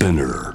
[0.00, 0.52] Spinner.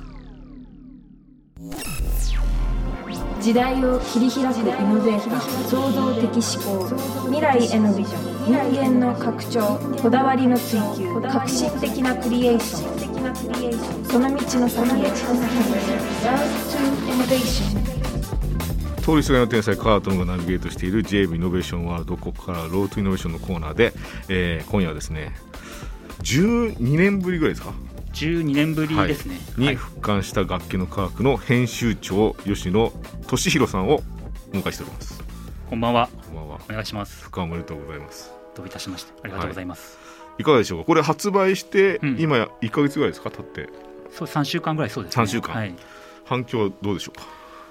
[3.42, 14.06] 時代を切り開くイノベーター創造的思考未来へのビジョン人間の拡張こだわりの追求革新的なクリエーション。
[14.06, 15.12] その道の先へ。
[19.02, 23.94] 通りすがりの天才カートンがナビゲートしている JV イノベーションワールドここからロートイノベーションのコーナーで、
[24.30, 25.34] えー今夜はですね
[26.22, 27.74] 12年ぶりぐらいですか？
[28.22, 29.40] 12年ぶりですね。
[29.58, 32.94] はいに復刊した楽器の科学の編集長吉野
[33.26, 34.04] 俊弘さんを
[34.54, 35.24] お迎えしております
[35.68, 36.08] こんばんは。
[36.28, 37.24] こんばんはお願いします。
[37.24, 39.14] 復刊おめでとうございますどういたしまして。
[39.24, 39.98] ありがとうございます。
[40.38, 40.86] いかがでしょうか？
[40.86, 43.32] これ発売してうん今や1か月ぐらいですか？
[43.32, 43.70] 経って
[44.12, 45.24] そう、3週間ぐらいそうです、ね。
[45.24, 45.74] 3週間はい。
[46.26, 47.26] 反響はどうでしょうか？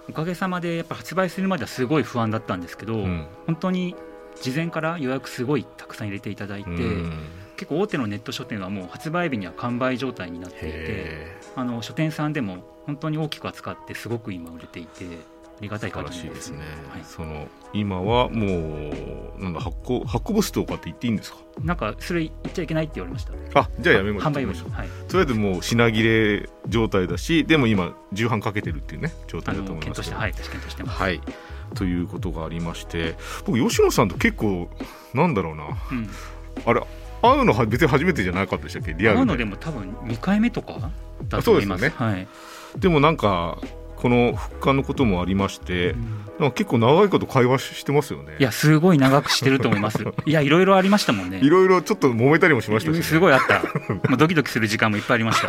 [0.09, 3.95] おかげさまで、やっぱ発売するまではすごい不安だったんですけど、うん本当に
[4.43, 7.13] 事前から予約すごいたくさん入れていただいて、うん
[7.61, 15.09] 結構大手のネット書店はもう発売日には完売状態になっていて、へあの書店さんでも本当に大きく扱ってすごく今売れていて、あ
[15.61, 16.31] りがたい限りでね。
[16.31, 17.03] らしいですすね、はい。
[17.05, 18.47] その今はも
[19.39, 21.39] うなんだ発行発行部数とかって言っていいんですか？
[21.63, 23.61] なんかそれ言っちゃいけないって言われました。
[23.61, 24.33] あじゃあやめましょう。
[24.33, 24.89] 販売部にはい。
[25.07, 30.99] とりあえずもう品切れ状態だしでも今重版かけてるっていうね状あ態だとの思います検討して、はい、検討してます。
[30.99, 31.21] はい。
[31.75, 34.71] ということがありまして僕吉野さんと結構
[35.13, 35.65] なんだろうな。
[35.93, 36.09] うん。
[36.65, 36.83] あれ
[37.23, 38.95] 会うのは別に初めてじゃなかったでしたっけ？
[38.95, 40.91] リアルで会うのでも多分2回目とか
[41.29, 41.81] だと思います。
[41.83, 42.29] そうですはい。
[42.79, 43.59] でもなんか
[44.01, 45.95] この復刊のこともありまして、
[46.39, 50.03] なんか結構長いこと会話してますよねいや、すごい長くしてると思います。
[50.25, 51.39] いや、いろいろありましたもんね。
[51.43, 53.61] いろいろちょっと揉めたりもしましたし、ね、すごいあった。
[54.09, 55.49] もうドキドキする時間もいっぱいありました。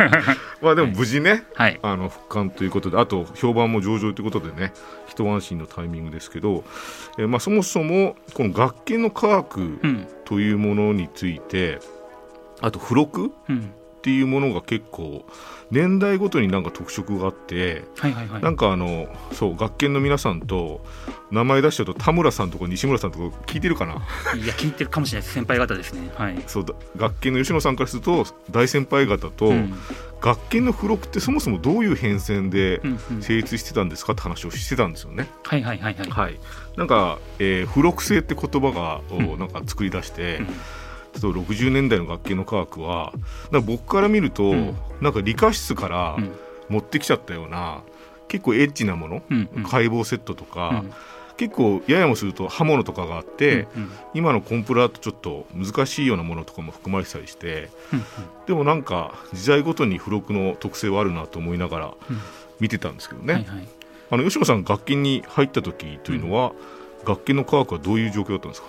[0.62, 1.78] まあでも無事ね、はい。
[1.82, 4.72] あの復刊ということであと評判も上々ということでね
[5.06, 6.64] 一安心のタイミングですけど、
[7.18, 10.06] えーまあ、そもそもこの楽器の科学うん。
[10.24, 11.78] というものについて
[12.62, 13.72] あと付録っうん。
[14.02, 15.24] ていうものが結構
[15.72, 18.42] 年代ごとになんか特色があってはいはいはい。
[18.42, 20.84] なんかあのそう学研の皆さんと
[21.30, 23.94] 名前出しちゃうと田村さんとか西村さんとか聞いてるかな？
[24.36, 25.34] いや、聞いてるかもしれないです。
[25.34, 26.10] 先輩方ですね。
[26.14, 26.42] はい。
[26.46, 29.74] そうだ学研の吉野さんからすると大先輩方と、うん。
[30.20, 35.26] 学研の付録ってそもそもどういう変遷でうんうん成立してたんですかって話をしてたんですよね。
[35.42, 36.10] はいはいはいはい。
[36.10, 36.38] はい、
[36.76, 40.46] なんか、えー付録性って言葉がをうんなんか作り出して、うん
[41.14, 43.12] 例えば60年代の学研の科学は
[43.50, 44.76] か僕から見ると、うん。
[45.00, 46.30] なんか理科室からうん。
[46.68, 47.82] 持ってきちゃったような
[48.28, 49.62] 結構エッチなもの、うんうん。
[49.64, 50.92] 解剖セットとか、うん。
[51.36, 53.90] 結構ややもすると刃物とかがあって、うんうん。
[54.14, 58.04] 今のコンプラだとちょっと難しいようなものとかも含まれてたりしてうん
[58.46, 62.20] でもなんか時代ごとに付録の特性はあるなと思いながらうん。
[62.60, 63.68] 見てたんですけどね、はいはい。
[64.10, 66.52] あの吉野さん楽器に入った時というのは、
[67.06, 68.62] 楽器の科学はどういう状況だったんです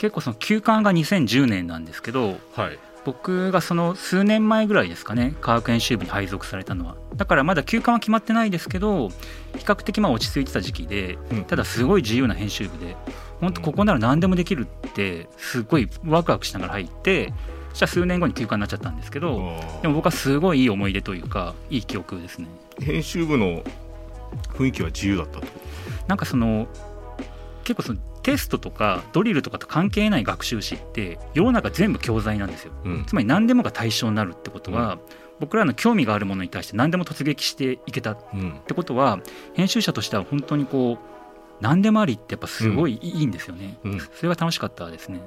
[0.00, 2.78] 結構その休刊が2010年なんですけど、かはい。
[3.04, 6.96] 僕がその数年前ぐらいですかね科学編集部に配属されたのは。
[7.16, 9.16] だからまだ休刊は決まってないですけど比
[9.64, 11.44] 較的まあ落ち着いてた時期でうん。
[11.44, 12.96] ただすごい自由な編集部で
[13.40, 17.34] 本当ここなら何でもできるってすごいワクワクしながら入って
[17.70, 22.48] そしたら数年後に休刊になっちゃったんですけどでも僕はすごいいい思い出というかいい記憶ですね。
[22.80, 23.62] 編集部の
[24.54, 25.46] 雰囲気は自由だったと。
[26.06, 26.68] なんかその
[27.64, 32.72] 結構そのテストとかドリルとかと関係ない学習史って世の中全部教材なんですよ。
[32.84, 33.04] うん。
[33.06, 34.98] つまり何でもが対象になるってことは、
[35.38, 38.60] 僕らの興味があるものに対して何でも突撃していけたっうん。
[38.66, 39.20] てことは
[39.54, 44.00] 編集者としては本当にこう何でもありってやっぱすごいいいんですよね、うん。
[44.00, 45.20] それが楽しかったですね。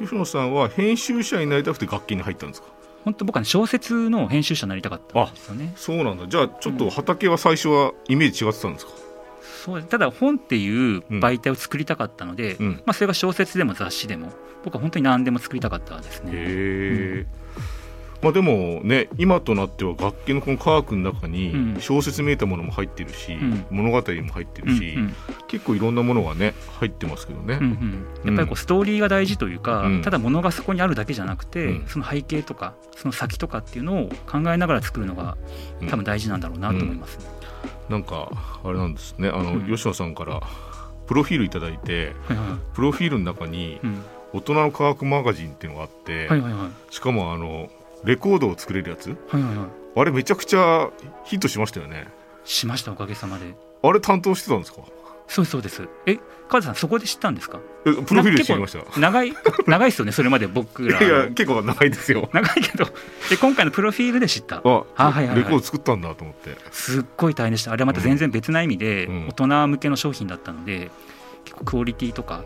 [0.00, 2.68] 吉野さんは編集者になりたくて楽器に入ったんですか？
[3.04, 5.72] 本当僕は、ね、小説の編集者になりたかったんですよね。
[5.76, 6.26] そうなんだ。
[6.26, 8.92] じゃあちょっと畑は最初はイメージ違ってたんですか、
[9.64, 12.72] そうただ本っていう媒体を作りたかったので、うん。
[12.84, 14.32] まあ、それが小説でも雑誌でも
[14.64, 17.26] 僕は本当に何でも作りたかったですね。
[18.20, 21.32] まあでもね今となっては楽器のこの科学の中うん。
[21.32, 23.64] に小説めいたものも入ってるし、ん。
[23.70, 25.14] 物語も入ってるし、うんうん。
[25.46, 30.02] 結構いろんなものがね入ってますけどね、うんうん、やっぱりこうストーリーが大事というか、うん。
[30.02, 31.86] ただ物がそこにあるだけじゃなくて、うん。
[31.86, 35.36] その背景とかその先とかっていうのを考えながら作るのが
[35.80, 35.88] うん。
[35.88, 37.37] 多分大事なんだろうなと思いますね。
[37.88, 38.30] なんか
[38.64, 39.28] あれなんですね。
[39.28, 39.66] あの、うん。
[39.66, 40.40] 吉野さんから
[41.06, 42.58] プロフィールいただいてはいはいはい。
[42.74, 44.02] プロフィールの中にうん。
[44.34, 46.94] 大人の科学マガジンっていうのがあって、はいはいはい。
[46.94, 47.70] しかもあの
[48.04, 49.08] レコードを作れるやつ？
[49.28, 49.66] はいはいはい。
[49.96, 50.90] あれめちゃくちゃ
[51.24, 52.08] ヒットしましたよね。
[52.44, 53.54] しましたおかげさまで。
[53.82, 54.82] あれ担当してたんですか？
[55.28, 55.86] そうそうです。
[56.06, 57.60] え川田さんそこで知ったんですか？
[57.86, 58.98] えプロフィールで知りました。
[59.00, 59.34] 長い
[59.68, 62.30] 長いですよねそれまで僕らいやいや結構長いですよ。
[62.32, 62.86] 長いけど。
[63.28, 64.62] で今回のプロフィールで知った。
[64.64, 65.36] あ、あはいはいはい。
[65.36, 66.56] レコード作ったんだと思って。
[66.72, 67.72] すっごい大変でした。
[67.72, 69.28] あれはまた全然別な意味でうん。
[69.28, 70.90] 大人向けの商品だったので
[71.44, 72.44] 結構クオリティとか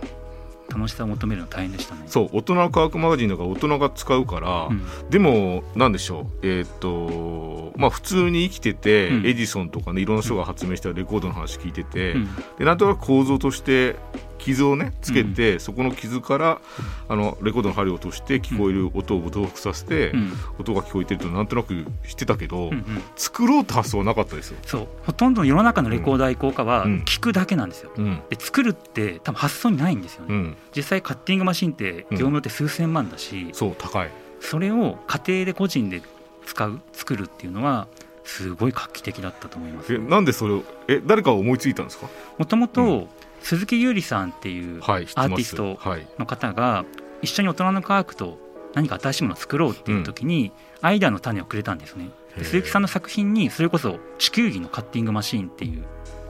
[0.71, 2.03] 楽しさを求めるの大変でしたね。
[2.07, 5.11] そう大人の科学マガジンだから大人が使うから、うん。
[5.11, 9.27] でもなんでしょうえーっとまあ普通に生きてて、うん。
[9.27, 12.29] エジソンとかねいろんな人が発明したレコードの話聞いてて、うん。
[12.59, 13.97] でなんとなく構造として
[14.43, 16.61] 傷をねつけて、そこの傷から
[17.09, 20.33] あのレコードの針を落として聞こえる音を増幅させて、うん。
[20.59, 22.85] 音が聞こえてるとなんとなく知ってたけど、うんうん。
[23.17, 24.59] 作ろうって発想はなかったですよ。
[24.67, 24.89] そう。
[25.05, 27.03] ほとんどの世の中のレコード愛好家はうん。
[27.05, 28.21] 聞くだけなんですよ、うん。
[28.31, 34.11] で作るって多分発想にないんですよね、うん、実際カッティングマシンって業務用って数千万だし、そう高い。
[34.41, 36.03] それを家庭で個人で
[36.47, 37.87] 使う作るっていうのは
[38.25, 39.95] すごい画期的だったと思います。
[39.95, 42.09] えなんでそれをえ誰かが思いついたんですか？
[42.39, 43.09] もともうと
[43.43, 46.07] 鈴木優里さんっていうアーティストはい。
[46.19, 46.85] の方が
[47.21, 48.39] 一緒に大人の科学と
[48.75, 55.83] 何か新しいものを作ろうっていう時にアイデアの種をくれたんですね、で鈴木さんの作品にそれこそ地球儀のカッティングマシーンっていう、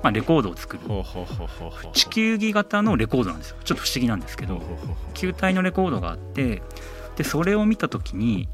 [0.03, 0.83] まあ、レコードを作る。
[1.93, 3.57] 地球儀型のレコードなんですよ。
[3.65, 4.61] ちょっと不思議なんですけど。
[5.15, 6.63] 球体のレコードがあって
[7.17, 8.49] でそれを見た時に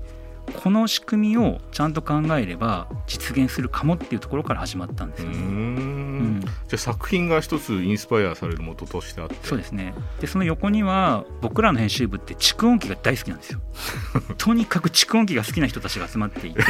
[0.54, 5.28] この仕組みをちゃんと考えれば実現するかもっていうところから始まったんですよ。
[5.30, 5.36] ね。
[5.36, 6.38] うん。
[6.38, 6.40] ん。
[6.40, 9.36] じゃあ作品が一つインスパイアされる元としてあって。
[9.42, 9.94] そうですね。
[10.20, 13.60] でその横には僕らの編集部って蓄音機が大好きなんですよ。
[14.38, 16.62] とにかく蓄音機が好きな人たちが集まっていて。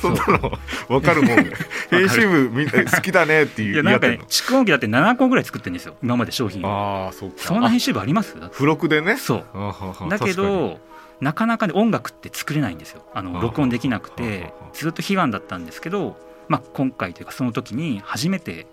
[0.00, 0.58] そんなの
[0.88, 1.52] 分かるもんね。
[1.90, 6.68] 編集部みんな好きだねっていういやなんかね蓄音機だって7個ぐらい作ってるんですよ今まで商品を。
[6.68, 7.36] ああそっか。
[7.38, 8.36] そんな編集部あります？
[8.52, 9.16] 付録でね。
[9.16, 10.10] そう。
[10.10, 10.80] だけど
[11.20, 13.02] なかなかね音楽って作れないんですよ。
[13.12, 16.16] あはあの録音できなくはてずっと悲願だったんですけど、
[16.48, 18.66] まあ、今回というかその時に初めて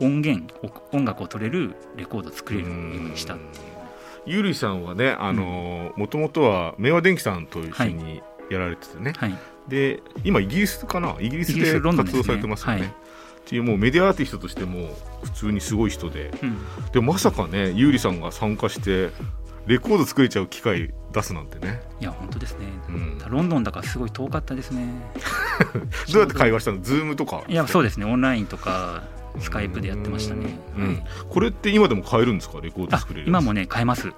[0.00, 2.76] 音源お音楽を取れるレコードを作れるよう
[3.10, 3.64] にしたっていう。
[4.26, 9.38] ゆりさんはねあのもともとは明和電機さんと一緒にやられててね、はい。
[9.68, 11.16] で今イギリスかな？
[11.20, 12.80] イギリスで活動されてますよね。
[12.80, 12.88] はい。
[12.88, 12.92] っ
[13.44, 14.88] ていうもうメディアアーティストとしても
[15.22, 16.32] 普通にすごい人で。
[16.42, 16.56] うん。
[16.92, 19.10] でもまさかねゆうりさんが参加して
[19.66, 22.66] レコード作れちゃう機会出すなんてね、いや本当ですね。
[22.88, 24.86] うん、ロンドンだからすごい遠かったですね。
[26.12, 26.80] どうやって会話したの？
[26.82, 27.44] Zoomとか？
[27.48, 28.04] いやそうですね。
[28.04, 29.04] オンラインとか
[29.38, 30.86] Skype でやってましたね、うん。
[30.88, 31.04] はい。
[31.28, 32.60] これって今でも買えるんですか？
[32.60, 34.12] レコードあ作れる今もね買えます。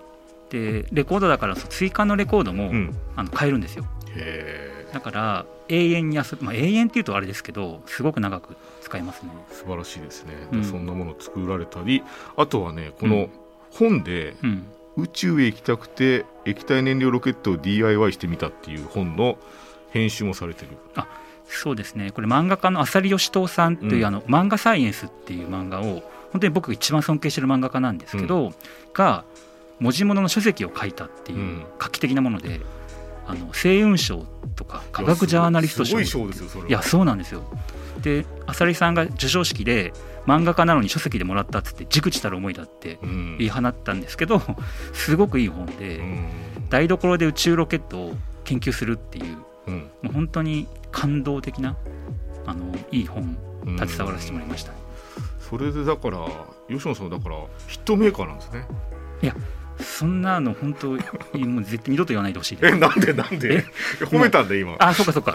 [0.50, 2.96] でレコードだから追加のレコードも、うん。
[3.14, 3.84] あの買えるんですよ。
[4.14, 4.93] へえ。
[4.93, 9.31] だから永遠に遊ぶ、まあ、永遠っていうとあれですけどすごく長く使えますね。
[9.50, 10.64] 素晴らしいですね、うん。
[10.64, 12.02] そんなものを作られたり
[12.37, 13.28] あとはねこの
[13.70, 14.66] 本でうん
[14.96, 19.37] 宇宙へ行きたくて液体燃料ロケットを DIY してみたっていう本の
[19.90, 20.70] 編集もされてる。
[21.48, 22.10] そうですね。
[22.10, 24.04] これ漫画家の浅利義藤さんという、うん。
[24.04, 26.02] あの漫画サイエンスっていう漫画を
[26.32, 28.52] 本当に僕が一番尊敬してる漫画家なんですけど、
[28.93, 29.25] が
[29.78, 31.64] 文字物の書籍を書いたっていううん。
[31.78, 32.60] 画期的なもので、
[33.26, 34.25] あの星雲賞
[34.56, 36.00] とか科学ジャーナリスト賞。
[36.00, 37.43] いやそうなんですよ。
[38.02, 39.93] で浅利さんが授賞式で
[40.26, 43.37] 漫画家なのに書籍でもらったっつってじくじたる思いだってうん。
[43.38, 44.43] 言い放ったんですけど
[44.93, 46.28] すごくいい本で、うん。
[46.69, 49.37] 台所で宇宙ロケットを研究するっていう
[49.67, 49.90] うん。
[50.02, 51.76] もう本当に感動的な
[52.46, 53.37] あのいい本
[53.67, 53.78] うん。
[53.78, 54.73] 携わらせてもらいました、
[55.40, 56.19] それでだから
[56.69, 57.37] 吉野さんはだから
[57.67, 58.67] ヒットメーカーなんですね
[59.78, 63.64] そんなの本当もう絶対二度と言わないでほしいえなんでなんで？
[64.00, 64.76] 褒めたんで今。
[64.78, 65.34] あそうかそうか。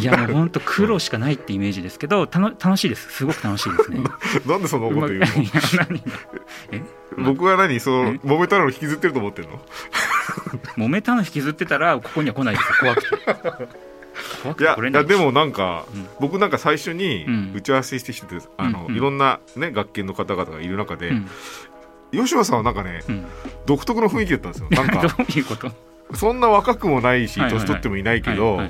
[0.00, 3.10] いやもう本当苦労しかないってイメージですけどたの楽しいです。
[3.10, 4.00] すごく楽しいですね。
[4.46, 5.22] なんでそんなこと言うう
[7.16, 8.10] ま僕は何そうえ？
[8.24, 9.60] 揉めたのを引きずってると思ってるの？
[10.76, 12.94] 揉めたの引きずってたらここには来ないですよ。
[12.94, 13.86] 怖くて。
[14.62, 16.08] いやいいやでもなんか、うん。
[16.20, 17.52] 僕なんか最初にうん。
[17.54, 18.96] 打ち合わせしてきてて、あのうんうん。
[18.96, 21.28] いろんなね学研の方々がいる中で、うん
[22.16, 23.24] 吉野さんはなんかねうん。
[23.66, 24.68] 独特の雰囲気だったんですよ。
[24.70, 25.70] なん どかういうこと？
[26.14, 28.60] そんな若くもないし年取ってもいないけど、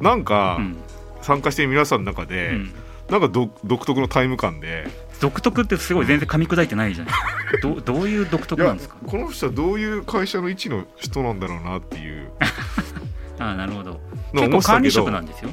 [0.00, 0.76] なんか、うん。
[1.20, 2.72] 参加してる皆さんの中で、うん。
[3.10, 4.86] なんかど独特のタイム感で
[5.20, 7.14] 独特ってすごい全然噛み砕いてないじゃない
[7.62, 8.96] どどういう独特なんですか？
[9.06, 12.30] この人はどういう会社の位置の人なんだろうなっていう。
[13.40, 14.00] ああなるほど。
[14.34, 15.50] 結構管理職なんですよ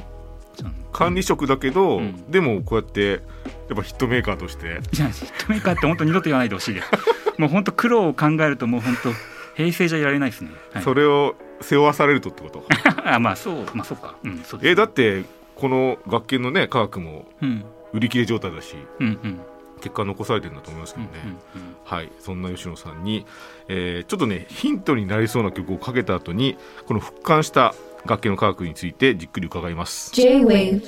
[0.96, 2.30] 管理職だけど、うん。
[2.30, 4.66] でもこうやってやっぱヒットメーカーとして。
[4.66, 4.78] いや
[5.10, 6.90] ヒットメーカーって本当二度と言わないでほしいです
[7.38, 9.10] もう本当苦労を考えるともう本当
[9.56, 12.64] 平成じゃいられないですね、はい、それを背負わされるとってこと？
[13.04, 14.14] あまあそうまあそうか。
[14.24, 15.24] うんそうですえだって
[15.54, 17.64] この学研のね科学もうん。
[17.92, 19.40] 売り切れ状態だしうんうん。
[19.80, 21.36] 結果残されてるんだと思いますけうんどね、うんうん。
[21.84, 22.10] はい。
[22.18, 23.24] そんな吉野さんに、
[23.68, 27.74] えーちょっとねヒントになりそうな曲をかけた後にこの復刊した
[28.04, 30.12] 楽器の科学についてじっくり伺います。
[30.14, 30.80] J-Wave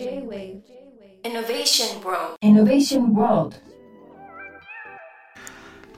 [1.24, 2.36] Innovation World.
[2.42, 3.56] Innovation World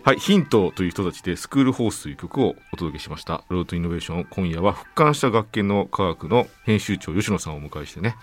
[0.03, 3.45] はいヒントという人たちでスクールホースという曲をお届けしました。
[3.51, 8.17] ロードイノベーション今夜は復刊した楽器の科学の編集長吉野さんをお迎えしてね、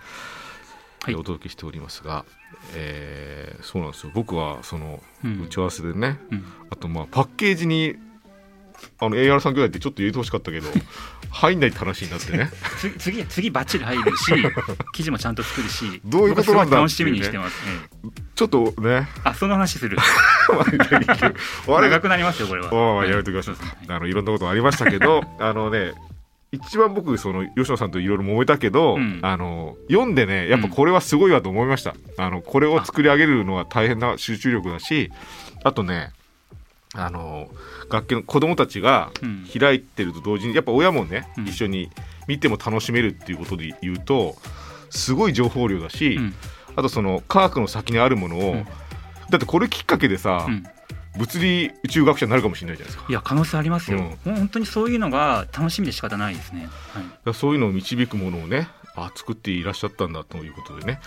[1.03, 1.15] はい。
[1.15, 2.25] お届けしておりますが、
[2.74, 4.12] えーそうなんですよ。
[4.15, 5.44] 僕はそのうん。
[5.44, 6.46] 打ち合わせでね、うん。
[6.72, 7.96] あとまあパッケージに
[9.00, 10.69] あの AR 3兄弟ってちょっと入れてほしかったけど
[11.31, 12.50] 入んないって話になってね。
[12.79, 14.34] 次次次バッチリ入るし
[14.93, 19.07] 記事もちゃんと作るしどういうことなんだ僕はすごい楽しみにしてます、ええちょっとね。
[19.24, 19.98] あその話する。
[21.67, 22.69] 長くなりますよこれは。
[22.72, 23.10] ああはい。
[23.10, 23.96] やめときましょうそうですね。
[23.96, 25.93] あのいろんなことありましたけどあのね
[26.51, 29.19] 一番僕その吉野さんといろいろ揉めたけど、うん。
[29.24, 35.12] あの読んでねやっぱこれはすごいわと思いました、あのこれを作り上げるのは大変な集中力だし
[35.63, 36.12] あとね
[36.98, 37.48] あの
[37.92, 39.46] 楽器の子供たちがうん。
[39.48, 41.48] 開いてると同時にやっぱ親もね、うん。
[41.48, 41.89] 一緒に
[42.27, 44.36] 見ても楽しめるっていうことで言うと
[44.89, 46.34] すごい情報量だし、うん。
[46.75, 48.66] あとその科学の先にあるものを、うん。
[49.30, 50.63] だってこれきっかけでさ、うん。
[51.18, 53.06] 物理宇宙学者になるかもしれないじゃないですか。
[53.10, 54.36] いや可能性ありますよ、うん。
[54.36, 56.70] 本当にそういうのが楽しみで仕方ないですね、
[57.24, 61.00] はい、そういうのを導くものをねあ作っていらっしゃったんだということでね。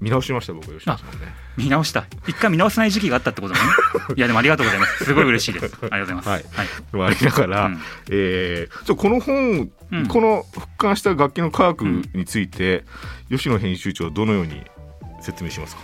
[0.00, 1.34] 見直しました僕は吉野さんね。
[1.56, 2.06] 見直した。
[2.26, 3.60] 一回見直さない時期があったってことね。
[4.16, 5.04] いやでもありがとうございます。
[5.04, 5.76] すごい嬉しいです。
[5.82, 6.28] ありがとうございます。
[6.28, 6.44] はい。
[6.52, 6.66] はい。
[6.92, 7.80] まあありながら、うん。
[8.10, 10.06] えーちょこの本、うん。
[10.06, 12.84] この復刊した楽器の科学について、
[13.30, 14.62] 吉野編集長はどのように
[15.20, 15.82] 説明しますか？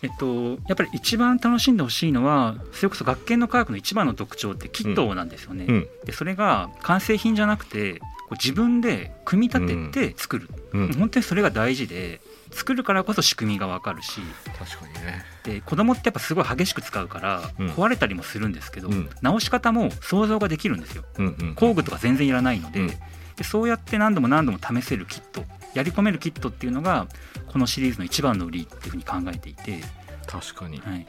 [0.00, 5.88] えっと、やっぱり一番楽しんでほしいのはそれこそ学研の科学の一番の特徴ってキットなんですよね、うん。
[6.04, 10.92] でそれが完成品じゃなくてこう自分で組み立てて作る、うん。
[10.92, 12.20] 本当にそれが大事で
[12.50, 14.20] 作るからこそ仕組みが分かるし。
[14.58, 15.24] 確かにね。
[15.44, 17.70] で子供ってやっぱすごい激しく使うからうん。
[17.70, 19.08] 壊れたりもするんですけど、うん。
[19.22, 21.04] 直し方も想像ができるんですよ。
[21.18, 21.54] うんうん。
[21.54, 22.86] 工具とか全然いらないので,、うん。
[22.88, 27.06] でそうやって何度も何度も試せるキットやり込めるキットっていうのが
[27.50, 29.80] このシリーズの一番の売りっていうふうに考えていて、
[30.26, 30.80] 確かに。
[30.80, 31.06] はい、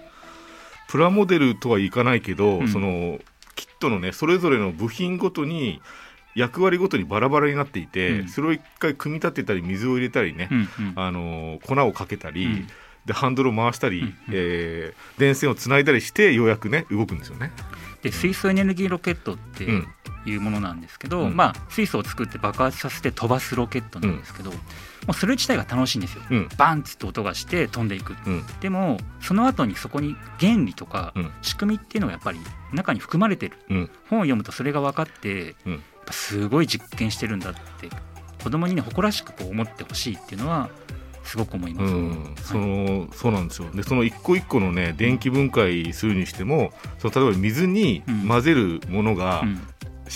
[0.88, 2.68] プラモデルとはいかないけど、うん。
[2.70, 3.20] その
[3.56, 5.82] キットのねそれぞれの部品ごとに
[6.40, 8.28] 役割ごとにバラバラになっていて、うん。
[8.30, 10.94] それを一回組み立てたり水を入れたりね、うんうん。
[10.96, 12.68] あの粉をかけたり、うん。
[13.06, 14.14] でハンドルを回したり、うんうん。
[14.32, 17.52] えー電線をつないだりしてようやくね動くんですよね。
[18.02, 19.88] で水素エネルギーロケットってうん。
[20.26, 21.36] いうものなんですけど、うん。
[21.36, 24.58] まあ、水素を作って爆発させて飛ばすロケットなんですけど、も
[25.10, 26.24] うそれ自体が楽しいんですよ。
[26.30, 26.50] うん。
[26.58, 28.30] バンッつって音がして飛んでいくう。
[28.30, 28.44] ん。
[28.60, 31.32] でもその後にそこに原理とかうん。
[31.42, 32.40] 仕組みっていうのがやっぱり
[32.74, 33.58] 中に含まれてる。
[33.70, 33.90] うん。
[34.10, 35.56] 本を読むとそれが分かって、
[36.10, 37.90] ぱすごい実験してるんだって
[38.44, 40.70] 子供にね誇らしくこう思ってほしいっていうのは
[41.24, 43.70] すごく思います、うん、そはいのそうなんですよ。
[43.72, 49.62] でその一個一個のね電気分解するにしてもその例えば水に混ぜるものがうん。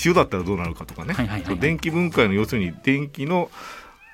[0.05, 1.13] 塩だったらどうなるかとかね、
[1.59, 3.51] 電気分解の要するに電気の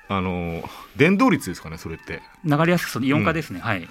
[0.10, 0.62] あの
[0.98, 2.22] 伝導率ですかねそれって。
[2.44, 3.88] 流れやすくそのイオン化ですね、はい。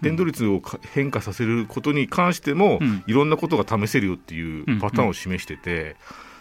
[0.00, 3.04] 伝導率をか変化させることに関しても、うん。
[3.06, 5.96] いろんなことが試せるよっていうパターンを示してて、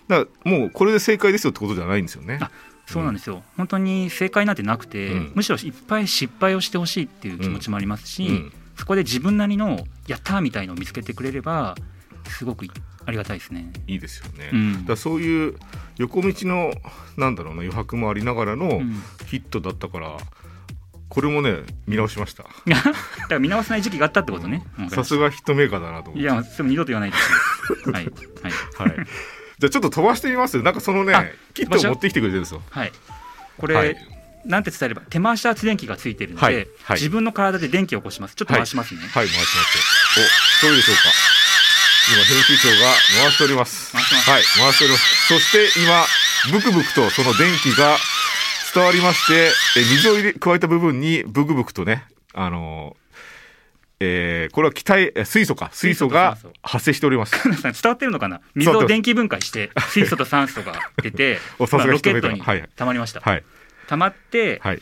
[0.07, 2.39] だからもうこれで正解ですよってことじゃないんですよね。
[2.41, 2.51] あ
[2.87, 11.75] そうなんですよ、本当に正解なんてなくて、うんむしろいっぱい失敗をしてほしいっていう気持ちもありますし、うんそこで自分なりのやったーみたいのを見つけてくれれば
[12.27, 12.65] すごく
[13.05, 13.71] ありがたいですね。
[13.87, 14.49] いいですよね。
[14.51, 15.55] うんだそういう
[15.97, 16.73] 横道の
[17.17, 20.17] なんだろうな余白もありながらのうんヒットだったから、
[21.07, 22.43] これもね見直しました。
[22.67, 22.93] だか
[23.29, 24.65] ら見直さない時期があったってことね。
[24.89, 26.19] さすがヒットメーカーだなと思って。
[26.19, 27.93] いや、それも二度と言わないですよ。
[27.93, 28.05] はい。
[28.83, 28.89] はい。
[28.89, 29.07] はい。
[29.59, 30.61] じゃあちょっと飛ばしてみます？
[30.61, 32.61] なんかそのあねキットを持ってきてくれてるんですよ。
[32.69, 32.91] はい。
[33.57, 33.95] これ、はい
[34.45, 38.35] なんて伝えれば、手回し圧電機がついてるので、はいはい自分の体で電気を起こします。
[38.35, 38.99] ちょっと回しますね。
[38.99, 40.63] はい回します。
[40.63, 41.01] お、どうでしょうか。
[42.13, 42.93] 今編集長が
[43.23, 43.91] 回しております。
[43.91, 45.27] 回してますはい、回しております。
[45.27, 46.05] そして今
[46.51, 47.97] ブクブクとその電気が
[48.75, 52.95] 伝わりまして、え水を入れ加えた部分にブクブクとね、あの
[53.99, 57.33] えーこれは気体え水素か水素が発生しております。
[57.49, 58.41] 伝わってるのかな？
[58.53, 63.21] 水を電気分解して、水素と酸素が出て お、さすがロケットに一目だはい溜まりました。
[63.21, 63.43] はい
[63.87, 64.81] 溜まって、はい。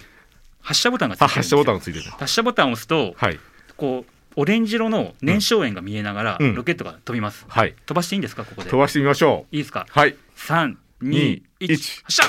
[0.61, 2.05] 発射ボタンがついてある発射ボタンがついてる。
[2.11, 3.39] 発射ボタンを押すと、はい
[3.75, 7.45] こう、オレンジ色の燃焼炎が見えながら、うんロケットが飛びます。
[7.49, 7.75] はい。
[7.85, 8.69] 飛ばしていいんですか、ここで。
[8.69, 9.55] 飛ばしてみましょう。
[9.55, 9.85] いいですか？
[9.89, 10.15] はい。
[10.37, 12.23] 3、2、1、1発射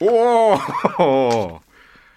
[0.00, 1.62] おお。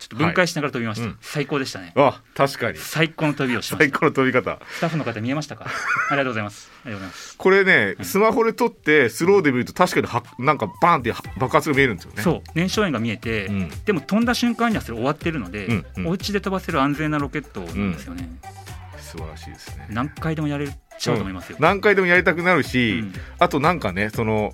[0.09, 1.03] ちょっと分解しながら飛びました。
[1.03, 1.93] はいうん最高でしたね。
[1.95, 3.85] あ確かに最高の飛びをしました。
[3.85, 4.59] 最高の飛び方。
[4.71, 5.65] スタッフの方見えましたか？
[6.09, 6.71] ありがとうございます。
[6.85, 7.37] ありがとうございます。
[7.37, 12.23] これね、スマホで撮ってスローで見ると確かにはなんかバーンって爆発が見えるんですよね。
[12.23, 18.29] そう、燃焼炎が見えて、うんでも飛んだ瞬間にはそれ終わってるので、うんうんお家で飛ばせる安全なロケットなんですよね。
[18.99, 19.87] 素晴らしいですね。
[19.89, 20.67] 何回でもやれ
[20.99, 21.57] ちゃうと思いますよ。
[21.59, 24.53] 何回でもやりたくなるし、うんあとなんかねその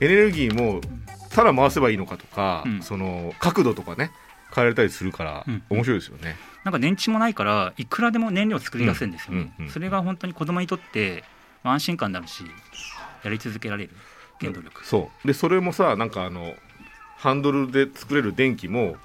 [0.00, 0.80] エネルギーも
[1.30, 4.10] ただ回せばいいのかとか、うんその角度とかね
[4.54, 5.62] 変えられたりするからうん。
[5.70, 6.36] 面白いですよね。
[6.64, 9.34] なんか電池もないからいくらでも燃料作り出せるんですよ。
[9.34, 9.72] ね、うんうんうん。
[9.72, 11.24] それが本当に子供にとって
[11.62, 12.44] まあ安心感になるし
[13.24, 13.90] やり続けられる。
[14.40, 15.26] 原動力、そう。
[15.26, 16.54] でそれもさなんかあの
[17.16, 18.96] ハンドルで作れる電気も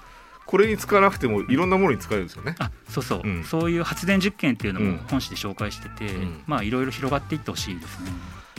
[0.46, 2.54] これに使わなくてもいろんなものに使えるんですよね。
[2.58, 3.44] あそうそう、うん。
[3.44, 4.92] そういう発電実験っていうのうん。
[4.92, 6.42] も本誌で紹介してて、ん。
[6.46, 8.10] まあいろいろ広がっていってほしいですね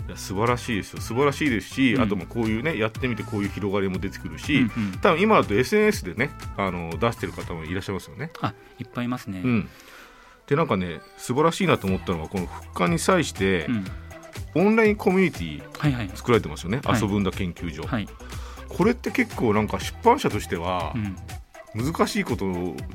[0.07, 1.01] いや素晴らしいですよ。
[1.01, 2.01] 素晴らしいですし、うん。
[2.01, 4.99] あともこういうねやってみてこういう広がりも出てくるし、うんうん。
[5.01, 8.31] 多分今だと SNS でねあの出してる方もいらっしゃいますよね。
[8.41, 9.41] あいっぱいいますね。
[9.43, 9.69] うん、
[10.47, 13.85] でなんかね素晴らしいなと思ったのがこの復刊に際して、うん。
[14.55, 16.09] オンラインコミュニティはいはい。
[16.15, 17.01] 作られてますよね、はい。
[17.01, 18.07] 遊ぶんだ研究所、はい。
[18.69, 20.93] これって結構なんか出版社としては
[21.75, 21.93] うん。
[21.93, 22.45] 難しいこと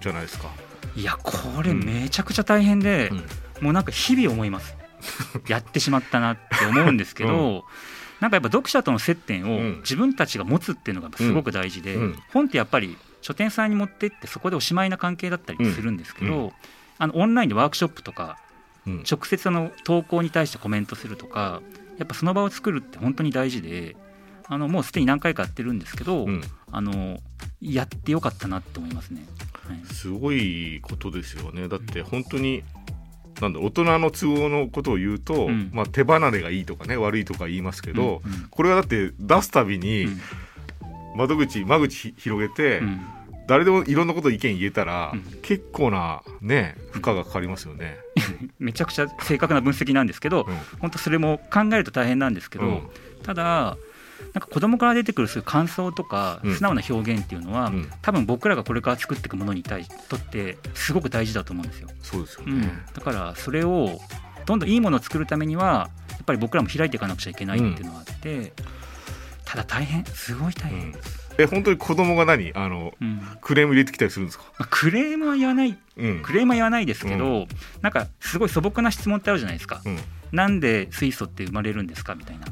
[0.00, 0.48] じゃないですか。
[0.96, 3.64] いやこれめちゃくちゃ大変で、うん。
[3.64, 4.76] もうなんか日々思います
[5.48, 7.64] やってしまったなって思うんですけど、
[8.20, 9.76] なんかやっぱ読者との接点をうん。
[9.80, 12.18] 自分たちが持つっていうのがすごく大事で、うん。
[12.32, 16.52] 本ってやっぱり書店さんに持ってってそこでおしまいな関係だったりするんですけど、
[16.98, 18.38] あのオンラインでワークショップとか
[18.86, 19.02] うん。
[19.10, 21.62] 直接あの投稿に対してコメントするとか
[21.98, 23.96] やっぱその場を作るって本当に大事で
[24.46, 26.42] あのもうすでに何回かやってるんですけど、うん。
[26.70, 27.18] あの
[27.60, 29.24] やってよかったなって思いますね。
[29.66, 29.94] はい。
[29.94, 31.66] すごいことですよね。
[31.68, 32.62] だって本当に
[33.42, 35.70] なんだ大人の都合のことを言うと、うん。
[35.72, 38.46] まあ、手離れがいいとかね悪いとか言いますけど、うんうん。
[38.48, 40.20] これはだって出すたびにうん。
[41.16, 43.00] 窓口間口ひ広げて、うん。
[43.48, 45.22] 誰でもいろんなこと意見言えたら、うん。
[45.42, 47.98] 結構なね負荷がかかりますよね。
[48.58, 50.56] めちゃくちゃ正確な分析なんですけど、うん。
[50.78, 52.82] 本当それも考えると大変なんですけど、うん。
[53.24, 53.76] ただ
[54.34, 56.54] なんか子供から出てくるそういう感想とかうん。
[56.54, 57.90] 素直な表現っていうのは、うん。
[58.00, 62.52] 多分僕らがこれから作っていくものに対しとってすごく大事だと思うんですよ、そうですよね。
[62.52, 64.00] うん、だからそれを
[64.46, 68.52] どんどんいいものを作るためにはやっぱり僕らも開いていかなくちゃいけないっていうのがあって、
[69.44, 70.04] ただ大変。
[70.06, 70.94] すごい大変、うん。
[71.38, 72.52] え本当に子供が何？
[72.54, 73.20] あのうん。
[73.40, 74.44] クレーム入れてきたりするんですか？
[74.58, 75.78] まあクレームは言わない。
[75.96, 76.22] うん。
[76.22, 77.46] クレームは言わないですけど、
[77.80, 79.98] なんかすごい素朴な質問ってあるじゃないですか、うん
[80.32, 82.46] なんで水素って生まれるんですかみたいな。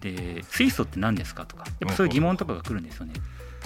[0.00, 1.64] で水素って何ですかとか。
[1.80, 3.14] やっぱそういう疑問とかが来るんですよね。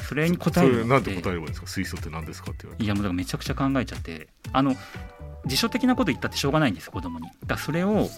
[0.08, 1.66] それにそ答えるなんてて答えればいいんですか？
[1.66, 2.84] 水素って何ですかって言われて。
[2.84, 4.28] いやもうだからめちゃくちゃ考えちゃって。
[4.52, 4.76] あの
[5.46, 7.28] 辞書的なこと言ったってしょうがないんですよ子供に。
[7.46, 8.08] だそれを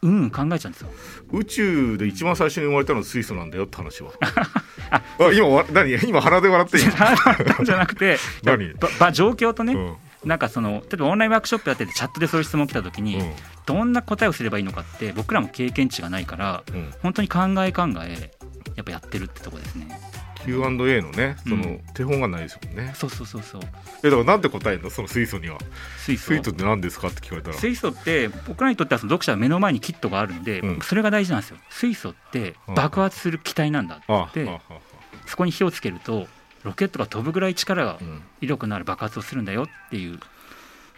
[0.00, 0.90] うんうん考えちゃうんですよ。
[1.32, 4.12] 宇宙で一番最初に生まれたのは水素なんだよって話は。
[4.90, 5.02] あ
[5.34, 5.92] 今わ何？
[6.06, 6.80] 今鼻で笑ってい
[7.64, 8.72] じゃなくて 何？
[8.74, 9.94] ばば状況とね、うん
[10.24, 13.32] なんかその例えばオンラインワークショップやっててチャットでそういう質問来た時に、うん。
[13.66, 16.92] どんな答えをすればいいのかって僕らも経験値がないからうん。
[17.02, 18.30] 本当に考え考え
[18.76, 20.00] やっぱやってるってとこですね。
[20.44, 21.80] Q&A のねその、うん。
[21.94, 22.92] 手本がないですもんね。
[22.94, 23.60] そうそうそうそう。
[24.02, 24.90] えだからなんて答えるの？
[24.90, 25.58] その水素には。
[25.98, 26.28] 水素。
[26.32, 27.56] 水素って何ですかって聞かれたら。
[27.56, 30.80] 水素って僕らにとってはその読者は目の前にキットがあるんで、うん。
[30.80, 31.58] それが大事なんですよ。
[31.70, 34.48] 水素って爆発する気体なんだって
[35.26, 36.26] そこに火をつけると
[36.64, 38.22] ロケットが飛ぶぐらい力がうん。
[38.40, 40.18] 威力のある爆発をするんだよっていう。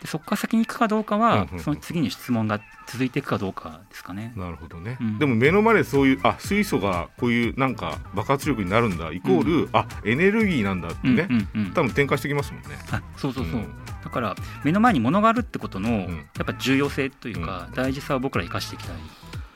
[0.01, 4.33] でそこから先に行くかどうかは、うんうんうんその次に質問が続いていくかどうかですかね。
[4.35, 5.18] なるほどね、うん。
[5.18, 11.73] でも目の前でそういうあ水素がこういうなんか爆発力になるんだイコール、あエネルギーなんだってね、うんうんうん。
[11.73, 12.68] 多分転換してきますもんね。
[12.90, 13.75] あそうそうそう、うん。
[14.03, 16.09] だから目の前に物があるってことの、ん。
[16.37, 18.96] やっぱ重要性というか、大事さを僕ら生かしていきたい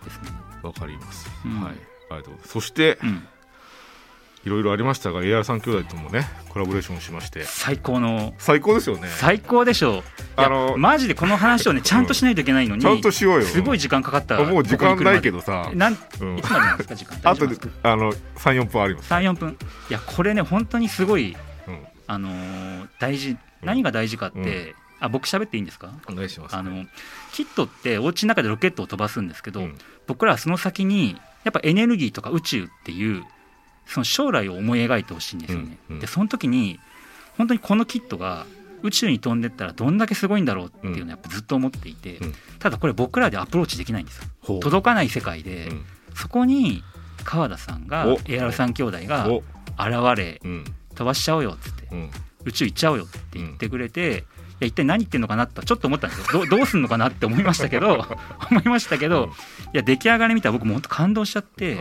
[0.04, 0.30] ですね。
[0.62, 1.60] わかります、うん。
[1.62, 1.72] はい。
[1.72, 2.48] ありがとうございます。
[2.52, 3.26] そしてうん、
[4.44, 7.44] いろいろありましたが AR 三兄弟ともねコラボレーションしまして。
[7.44, 8.34] 最高の。
[8.38, 9.08] 最高ですよね。
[9.08, 10.02] 最高でしょう。
[10.36, 13.42] あのマジでこの話をねちゃんとしないといけないのに、ちゃんとしようよ。
[13.42, 14.42] すごい時間かかった。
[14.44, 15.38] もう時間ないけど。
[15.38, 16.40] どさ、なんいうん。
[16.42, 17.18] つまでなんですか時間？
[17.24, 17.46] あと
[17.82, 19.56] あの34分あります、三四分。
[19.90, 25.92] いやこれね本当にすごいうん、あのー大事何が大事かって、あ僕喋っていいんですか？
[26.08, 26.84] お願いしますあの
[27.32, 29.78] キットってお家の中でロケットを飛ばすんですけど、うん。
[30.06, 33.24] 僕らはその先にやっぱエネルギーとか宇宙っていう
[33.86, 35.78] その将来を思い描いてほしいんですよね。
[35.90, 36.00] うんうん。
[36.00, 36.80] でその時に
[37.36, 38.46] 本当にこのキットが
[38.82, 42.34] 宇宙に飛んでったらどんだけすごいんだろうっていうのをやっぱずっと思っていて、うん。
[42.58, 44.18] ただこれ僕らでアプローチできないんです
[44.48, 44.58] よ。
[44.60, 45.84] 届かない世界で、うん。
[46.14, 46.82] そこに
[47.24, 48.18] 川田さんがお。
[48.18, 49.42] AR 三兄弟がお。
[49.76, 50.64] 現れうん。
[50.94, 52.10] 飛ばしちゃおうよっつってうん。
[52.44, 56.44] 宇宙行っちゃおうよって言ってくれて、いや一体何言ってんのかなとちょっと思ったんですよ。
[56.44, 58.06] ど どうすんのかなって思いましたけど
[58.50, 59.30] 思いましたけど、うん。
[59.30, 59.34] い
[59.72, 61.78] や出来上がり見たら僕も本当感動しちゃって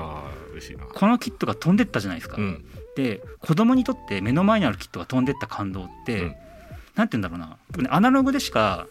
[0.63, 2.65] 嬉しいなこのキットが飛んでったじゃないですか、うん。
[2.95, 6.35] で子供にとって目の前にあるキットが飛んでった感動って、うん。
[6.95, 7.57] なんて言うんだろうな。
[7.71, 8.87] 僕ねアナログでしか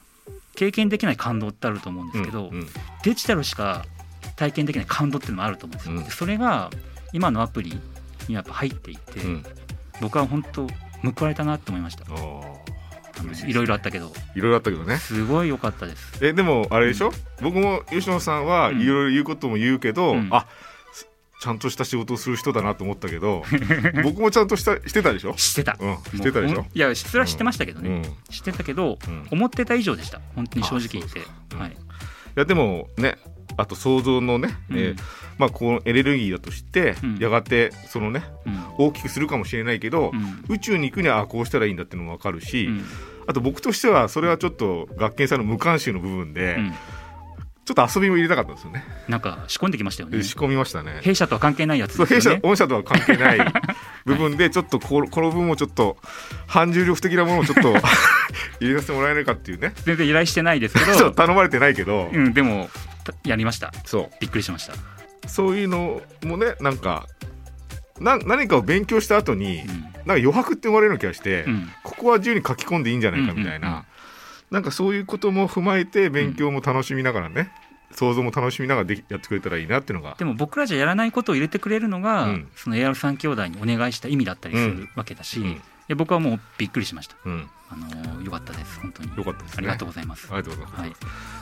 [0.55, 2.67] 経験できない感動ってあると思うんですけど、うんうん。
[3.05, 3.85] デジタルしか
[4.37, 6.05] 体験できない感動っていうのもあると思うんですよ、うん。
[6.05, 6.71] でそれが
[7.13, 7.79] 今のアプリ
[8.29, 9.45] にやっぱ入っていて、うん。
[10.01, 10.67] 僕は本当
[11.03, 12.05] 報われたなって思いました。
[13.47, 13.53] い。
[13.53, 14.13] ろいろあったけど。
[14.35, 14.97] いろいろあったけどね。
[14.97, 16.25] すごい良かったです。
[16.25, 18.81] えでもあれでしょ、僕も吉野さんはうん。
[18.81, 20.29] いろいろ言うことも言うけど、うん。
[20.31, 20.47] あす
[21.43, 23.43] ちゃんとした仕事をする人だなと思ったけど
[24.05, 25.77] 僕もちゃんとしたしてたでしょ、してた。
[25.81, 26.65] うん、してたでしょ？
[26.73, 29.27] いやそれは知ってましたけどね、うん、い知ってたけど、うん。
[29.29, 30.21] 思ってた以上でした。
[30.37, 31.21] 本当に正直言って。
[31.57, 31.77] はい、
[32.37, 33.19] やでもね
[33.57, 34.79] あと想像のね、うん。
[34.79, 34.97] えー
[35.37, 37.19] まあ、このエネルギーだとして、うん。
[37.19, 38.65] やがてそのねうん。
[38.79, 40.45] 大きくするかもしれないけど、うん。
[40.49, 42.85] 宇宙に行くにはあこうしたらいいんだっていうのも分かるし、うん。
[43.27, 48.85] あと僕としてはそれはちょっと学研さんの無関心の部分で、ょっと遊びも入れたかったんですよね。
[49.09, 50.23] なんか仕込んできましたよね。
[50.23, 51.01] 仕込みましたね。
[51.03, 52.07] 弊社とは関係ないやつね。
[52.07, 53.39] 弊社御社とは関係ない
[54.05, 55.97] 部分でちょっとここの部分をちょっと
[56.47, 57.75] 反重力的なものをちょっと
[58.61, 59.73] 入れさせてもらえないかっていうね。
[59.85, 61.11] 全然依頼してないですけど。
[61.11, 62.71] 頼まれてないけど、うんでも
[63.05, 63.73] たやりました。
[63.85, 64.77] そびっくりしました、う
[65.27, 67.07] そういうのもねなんか
[68.01, 69.69] な何かを勉強した後に、うん。
[69.69, 71.71] なんか余白って生まれるような気がして、うん。
[71.83, 73.85] ここは自由に書き込んでいいんじゃないかみたいな、
[74.53, 77.51] なんかそういうことも踏まえて勉強も楽しみながらね、
[77.91, 80.15] 想像も楽しみながらできやってくれたらいいなっていうのが。
[80.19, 82.49] でも僕らじゃやらないことを入れてくれるのが、うん。
[82.55, 85.63] その AR3 兄弟にお願いした意味だったりするわけだし、うん。
[85.89, 87.17] で僕はもうびっくりしました。
[87.25, 87.49] うん。
[87.71, 89.17] あのーよかったです本当に。
[89.17, 89.55] よかったですね。
[89.59, 90.93] ありがとうございます、ありがとうございます、はい。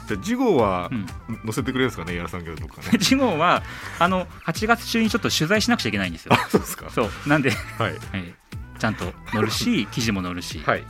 [0.07, 1.07] じゃあ次号はうん。
[1.45, 2.99] 載せてくれるんですかね、やらさんけどどっかね。
[3.01, 3.65] 次号は
[3.99, 6.33] あの8月中にちょっと取材しなくちゃいけないんですよ。
[6.39, 6.91] あそうですか。
[6.91, 7.11] そう。
[7.27, 7.91] なんで、はい。
[7.91, 8.35] はい、
[8.79, 10.85] ちゃんと載るし 記事も載るし、はい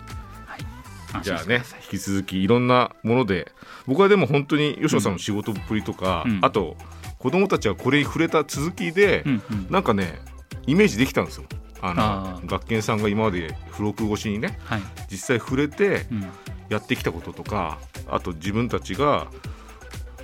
[1.23, 3.53] じゃあね引き続きいろんなもので
[3.87, 6.38] 僕はでも本当に吉野さんの仕事っぷりとか、うん。
[6.42, 6.77] あと
[7.18, 9.66] 子供たちはこれに触れた続きで、うんうん。
[9.70, 10.20] なんかね
[10.66, 11.44] イメージできたんですよ。
[11.83, 14.83] あの学研さんが今まで付録越しにねはい。
[15.11, 16.27] 実際触れてうん。
[16.68, 19.27] やってきたこととかあと自分たちが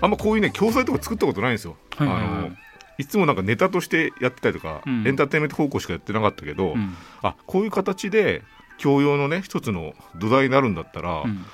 [0.00, 1.76] あんまこういうね教材とか作ったことないんですよ。
[1.96, 2.26] はいはいはい。
[2.26, 2.50] あの
[2.98, 5.06] いつもなんかネタとしてやってたりとか、うん。
[5.06, 6.94] エンターテインメント方向しかやってなかったけど、うん。
[7.22, 8.42] あこういう形で
[8.78, 11.44] 教養のね一つの土台になるんだったら、うん。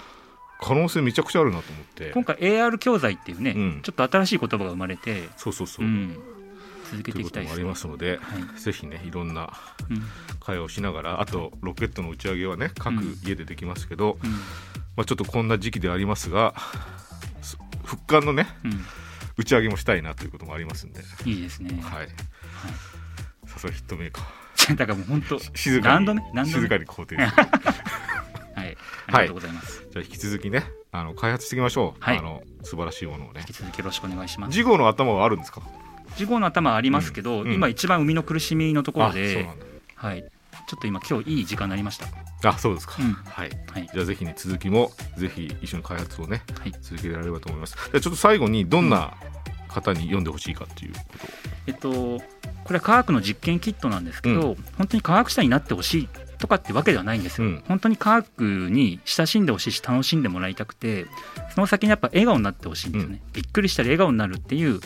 [0.61, 2.11] 可能性めちゃくちゃあるなと思って。
[2.13, 3.81] 今回 AR 教材っていうね、うん。
[3.83, 6.17] ちょっと新しい言葉が生まれて、そうそうそう、うん、
[6.89, 8.61] 続けということもありていきたいですねますので、はい。
[8.61, 9.53] ぜひねいろんな
[9.91, 10.03] うん。
[10.39, 13.19] 会話をしながらあとロケットの打ち上げはね各うん。
[13.25, 14.31] 家でできますけど、うん。
[14.31, 16.55] まあ、ちょっとこんな時期でありますが
[17.41, 18.85] す復刊のねうん。
[19.37, 22.09] 打ち上げもしたいなということもありますんで、いいですね、はい、
[23.47, 24.42] さすがヒットメーカー
[24.77, 27.23] だからもう本当静かに何度目何度目静かに肯定は
[28.65, 28.77] い。
[29.07, 32.19] ありがとうございます、じゃあ引き続きねあの開発していきましょう、はい。
[32.19, 33.41] あの素晴らしいものをね。
[33.41, 34.53] 引き続きよろしくお願いします。
[34.53, 35.61] 事後の頭はあるんですか？
[36.17, 37.49] 事後の頭ありますけど、うん。
[37.49, 37.55] うん。
[37.55, 39.49] 今一番生みの苦しみのところで
[39.97, 40.25] はい。
[40.69, 42.07] ちょっと今今日いい時間になりました。
[42.49, 43.13] あそうですか、うん。
[43.13, 43.51] はい。
[43.73, 43.91] はい。
[43.93, 46.73] じゃあぜひね続きもぜひ一緒に開発をねはい。
[46.81, 47.77] 続けられればと思います。
[47.77, 49.15] じゃあちょっと最後にどんな
[49.73, 51.27] 方に読んでほしいかっていうこと。
[51.27, 51.91] をえっと
[52.65, 56.09] これは科学の実験キットなんですけど、う本当に科学者になってほしい
[56.39, 57.63] とかってわけではないんですよ、うん。
[57.69, 61.07] 本当に科学に親しんでほしいし楽しんでもらいたくて
[61.55, 64.81] その先にやっぱ笑顔になってほしいんですよね、びっくりしたり笑顔になるっていう、なん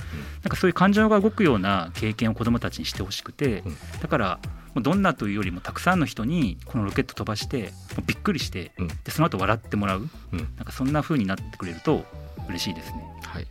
[0.51, 3.77] かそういう感情が動くような経験を子どもたちにしてほしくて、うん。
[4.01, 4.38] だから
[4.77, 7.72] どんなというよりもたくさんの人にこのロケット飛ばして
[8.07, 8.88] びっくりして、うん。
[8.88, 10.38] でその後笑ってもらう、うん。
[10.57, 12.05] なんかそんな風になってくれると
[12.49, 13.03] 嬉しいですね。
[13.25, 13.46] はい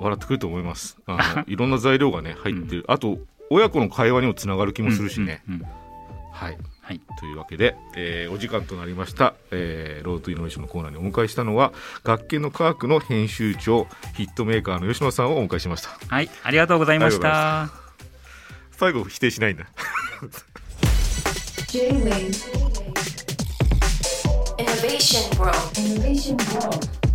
[0.00, 0.98] 笑ってくると思います。
[1.06, 3.18] あの いろんな材料がね入ってる、あと
[3.50, 5.66] 親子の会話にもつながる気もするしね、うんうんうん。
[6.32, 6.58] はい。
[6.82, 7.00] はい。
[7.18, 11.72] というわけで、えーお時間となりました、えーロードイノベーションのコーナーにお迎えしたのは
[12.04, 15.90] 学研の科学の編集長ヒットメーカーの吉野さんをお迎えしました。
[16.08, 17.70] はい、ありがとうございました。
[18.72, 19.66] 最後否定しないんだ
[21.68, 22.30] J-Wave
[24.58, 25.56] Innovation World.
[25.74, 27.05] Innovation World